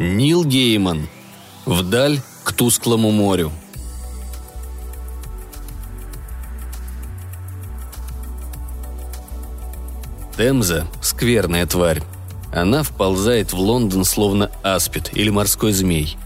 [0.00, 1.08] Нил Гейман.
[1.66, 3.52] Вдаль к тусклому морю.
[10.38, 12.02] Темза– скверная тварь.
[12.50, 16.16] Она вползает в Лондон словно аспид или морской змей.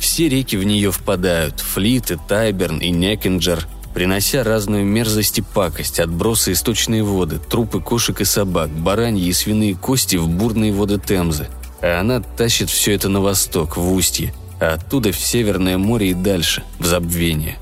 [0.00, 6.00] Все реки в нее впадают– Флит и Тайберн и Некинджер, принося разную мерзость и пакость,
[6.00, 11.46] отбросы источные воды, трупы кошек и собак, бараньи и свиные кости в бурные воды Темзы.
[11.82, 16.14] А она тащит все это на восток, в устье, а оттуда в Северное море и
[16.14, 17.56] дальше, в забвение.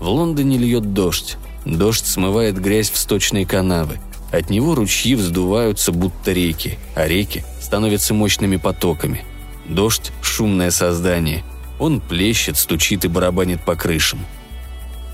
[0.00, 1.36] В Лондоне льет дождь.
[1.64, 3.98] Дождь смывает грязь в сточные канавы–
[4.30, 9.24] от него ручьи вздуваются, будто реки, а реки становятся мощными потоками.
[9.68, 11.42] Дождь– шумное создание.
[11.78, 14.20] Он плещет, стучит и барабанит по крышам.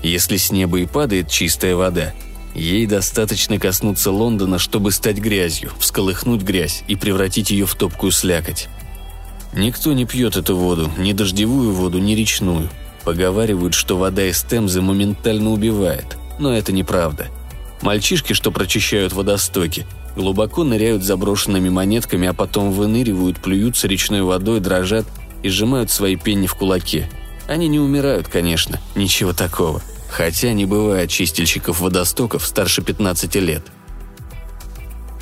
[0.03, 2.13] Если с неба и падает чистая вода,
[2.57, 8.67] ей достаточно коснуться Лондона, чтобы стать грязью, всколыхнуть грязь и превратить ее в топкую слякоть.
[9.53, 12.69] Никто не пьет эту воду, ни дождевую воду, ни речную.
[13.03, 17.27] Поговаривают, что вода из Темзы моментально убивает, но это неправда–
[17.81, 25.05] Мальчишки, что прочищают водостоки, глубоко ныряют заброшенными монетками, а потом выныривают, плюются речной водой, дрожат
[25.43, 27.09] и сжимают свои пенни в кулаке.
[27.47, 29.81] Они не умирают, конечно, ничего такого.
[30.09, 33.63] Хотя не бывает чистильщиков водостоков старше 15 лет.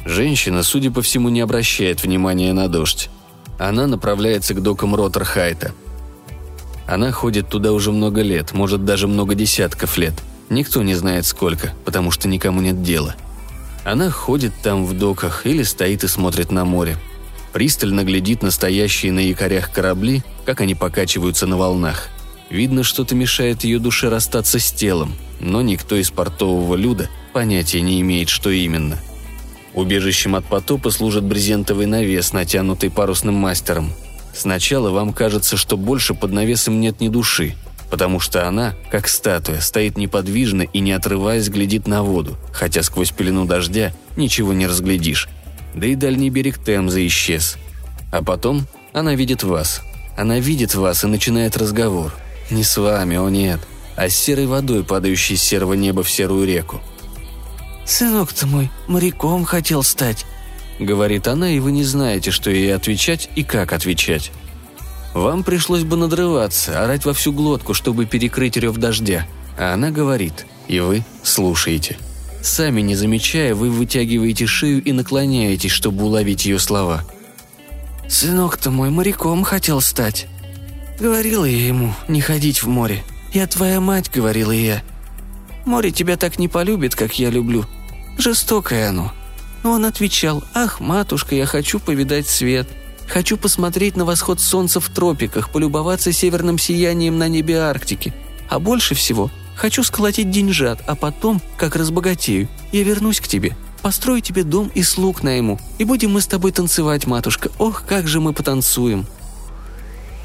[0.06, 3.10] Женщина, судя по всему, не обращает внимания на дождь.
[3.58, 5.74] Она направляется к докам Роттерхайта.
[6.88, 10.14] Она ходит туда уже много лет, может даже много десятков лет–
[10.50, 13.16] Никто не знает сколько, потому что никому нет дела.
[13.84, 16.98] Она ходит там в доках или стоит и смотрит на море.
[17.54, 22.10] Пристально глядит на стоящие на якорях корабли, как они покачиваются на волнах.
[22.50, 28.00] Видно, что-то мешает ее душе расстаться с телом, но никто из портового люда понятия не
[28.02, 29.00] имеет, что именно.
[29.74, 33.92] Убежищем от потопа служит брезентовый навес, натянутый парусным мастером.
[34.34, 37.56] Сначала вам кажется, что больше под навесом нет ни души,
[37.90, 43.12] потому что она, как статуя, стоит неподвижно и не отрываясь глядит на воду, хотя сквозь
[43.12, 45.30] пелену дождя ничего не разглядишь.
[45.74, 47.58] Да и дальний берег Темзы исчез.
[48.12, 49.82] А потом она видит вас.
[50.18, 52.14] Она видит вас и начинает разговор.
[52.50, 53.60] Не с вами, о нет,
[53.96, 56.82] а с серой водой, падающей с серого неба в серую реку.
[57.86, 60.26] «Сынок-то мой моряком хотел стать»,—
[60.80, 64.32] говорит она, и вы не знаете, что ей отвечать и как отвечать.
[65.14, 69.26] Вам пришлось бы надрываться, орать во всю глотку, чтобы перекрыть рев дождя.
[69.58, 71.98] А она говорит, и вы слушаете.
[72.42, 77.04] Сами не замечая, вы вытягиваете шею и наклоняетесь, чтобы уловить ее слова.
[78.10, 80.28] «Сынок-то мой моряком хотел стать».
[81.00, 83.04] Говорила я ему не ходить в море.
[83.34, 84.82] «Я твоя мать»,— говорила я.
[85.66, 87.66] «Море тебя так не полюбит, как я люблю.
[88.18, 89.12] Жестокое оно».
[89.64, 92.68] Но он отвечал, «Ах, матушка, я хочу повидать свет».
[93.08, 98.14] Хочу посмотреть на восход солнца в тропиках, полюбоваться северным сиянием на небе Арктики.
[98.50, 104.22] А больше всего хочу сколотить деньжат, а потом, как разбогатею, я вернусь к тебе, построю
[104.22, 107.52] тебе дом и слуг найму, и будем мы с тобой танцевать, матушка.
[107.60, 109.06] Ох, как же мы потанцуем!»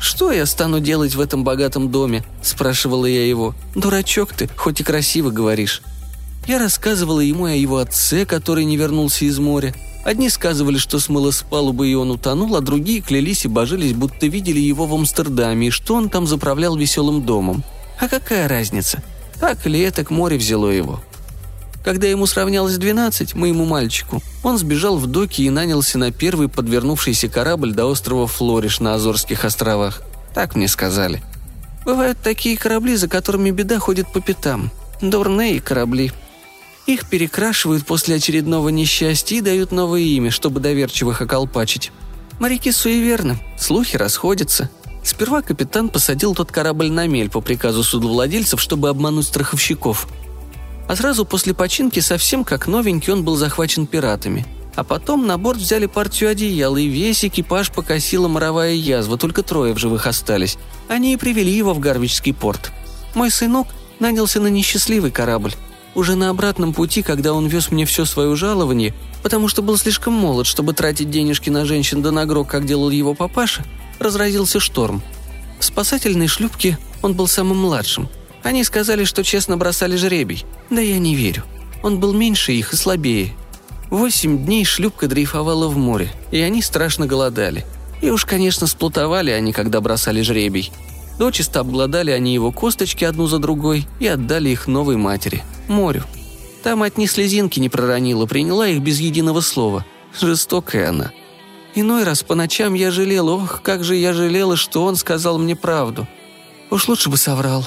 [0.00, 3.54] «Что я стану делать в этом богатом доме?»– спрашивала я его.
[3.74, 5.82] «Дурачок ты, хоть и красиво говоришь».
[6.46, 11.30] Я рассказывала ему о его отце, который не вернулся из моря, Одни сказывали, что смыло
[11.30, 15.68] с палубы и он утонул, а другие клялись и божились, будто видели его в Амстердаме
[15.68, 17.62] и что он там заправлял веселым домом.
[17.98, 19.02] А какая разница?
[19.38, 21.02] Так или это к море взяло его.
[21.84, 27.28] Когда ему сравнялось 12, моему мальчику, он сбежал в доки и нанялся на первый подвернувшийся
[27.28, 30.02] корабль до острова Флориш на Азорских островах.
[30.34, 31.22] Так мне сказали.
[31.84, 34.70] Бывают такие корабли, за которыми беда ходит по пятам.
[35.00, 36.12] Дурные корабли,
[36.86, 41.92] их перекрашивают после очередного несчастья и дают новое имя, чтобы доверчивых околпачить.
[42.40, 44.70] Моряки суеверны, слухи расходятся.
[45.04, 50.08] Сперва капитан посадил тот корабль на мель по приказу судовладельцев, чтобы обмануть страховщиков.
[50.90, 54.44] А сразу после починки совсем как новенький он был захвачен пиратами.
[54.74, 59.72] А потом на борт взяли партию одеял, и весь экипаж покосила моровая язва, только трое
[59.72, 60.58] в живых остались.
[60.88, 62.72] Они и привели его в Гарвичский порт.
[63.14, 63.68] Мой сынок
[64.00, 65.54] нанялся на несчастливый корабль.
[65.94, 68.92] Уже на обратном пути, когда он вез мне все свое жалование,
[69.22, 72.90] потому что был слишком молод, чтобы тратить денежки на женщин да на грок, как делал
[72.90, 73.64] его папаша,
[74.00, 75.02] разразился шторм.
[75.60, 78.08] В спасательной шлюпке он был самым младшим.
[78.42, 80.44] Они сказали, что честно бросали жребий.
[80.70, 81.44] Да я не верю.
[81.82, 83.34] Он был меньше их и слабее.
[83.90, 87.66] Восемь дней шлюпка дрейфовала в море, и они страшно голодали.
[88.00, 90.72] И уж, конечно, сплутовали они, когда бросали жребий.
[91.18, 96.04] Дочисто обглодали они его косточки одну за другой и отдали их новой матери– морю.
[96.62, 99.84] Там от ни слезинки не проронила, приняла их без единого слова.
[100.18, 101.12] Жестокая она.
[101.74, 105.56] Иной раз по ночам я жалела, ох, как же я жалела, что он сказал мне
[105.56, 106.06] правду.
[106.70, 107.66] Уж лучше бы соврал.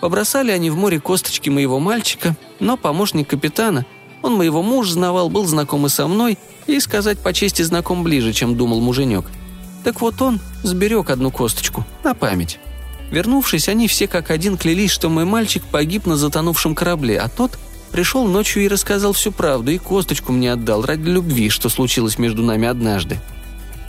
[0.00, 3.84] Побросали они в море косточки моего мальчика, но помощник капитана,
[4.22, 8.32] он моего мужа знавал, был знаком и со мной, и, сказать по чести, знаком ближе,
[8.32, 9.26] чем думал муженек.
[9.84, 12.58] Так вот он сберег одну косточку, на память.
[13.10, 17.58] Вернувшись, они все как один клялись, что мой мальчик погиб на затонувшем корабле, а тот
[17.90, 22.42] пришел ночью и рассказал всю правду, и косточку мне отдал ради любви, что случилось между
[22.42, 23.18] нами однажды.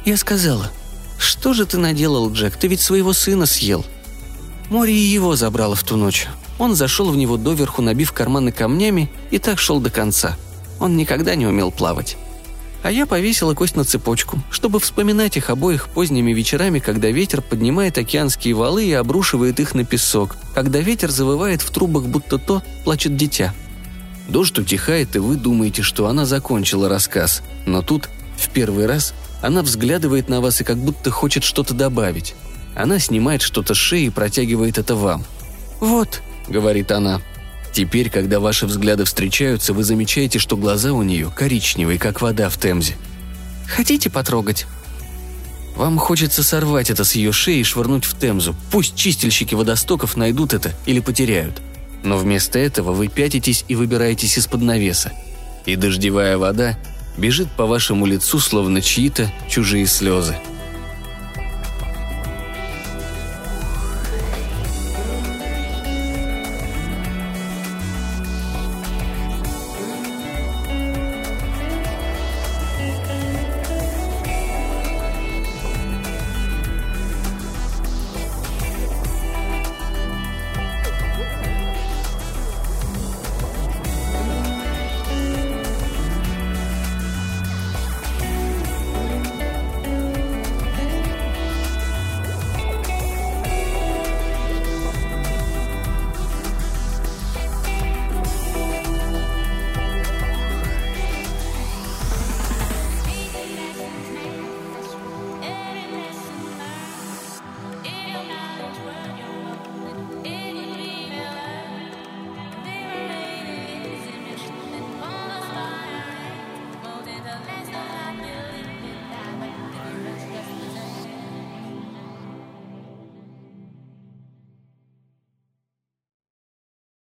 [0.06, 0.72] Я сказала,
[1.20, 2.56] «Что же ты наделал, Джек?
[2.58, 3.86] Ты ведь своего сына съел».
[4.72, 6.28] Море и его забрало в ту ночь.
[6.58, 10.38] Он зашел в него доверху, набив карманы камнями, и так шел до конца.
[10.80, 12.16] Он никогда не умел плавать.
[12.82, 17.98] А я повесила кость на цепочку, чтобы вспоминать их обоих поздними вечерами, когда ветер поднимает
[17.98, 23.18] океанские валы и обрушивает их на песок, когда ветер завывает в трубах, будто то плачет
[23.18, 23.54] дитя.
[24.30, 28.08] Дождь утихает, и вы думаете, что она закончила рассказ, но тут,
[28.38, 32.36] в первый раз, она взглядывает на вас и как будто хочет что-то добавить.
[32.76, 35.26] Она снимает что-то с шеи и протягивает это вам.
[35.80, 37.22] «Вот»,— говорит она,
[37.72, 42.58] Теперь, когда ваши взгляды встречаются, вы замечаете, что глаза у нее коричневые, как вода в
[42.58, 42.98] Темзе.
[43.68, 44.66] Хотите потрогать?
[45.76, 48.56] Вам хочется сорвать это с ее шеи и швырнуть в Темзу.
[48.72, 51.62] Пусть чистильщики водостоков найдут это или потеряют.
[52.04, 55.14] Но вместо этого вы пятитесь и выбираетесь из-под навеса.
[55.66, 56.78] И дождевая вода
[57.18, 60.36] бежит по вашему лицу, словно чьи-то чужие слезы.